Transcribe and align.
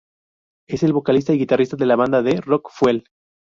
Es 0.67 0.81
el 0.81 0.93
vocalista 0.93 1.31
y 1.31 1.37
guitarrista 1.37 1.77
de 1.77 1.85
la 1.85 1.95
banda 1.95 2.23
de 2.23 2.41
Rock 2.41 2.71
Fuel. 2.73 3.03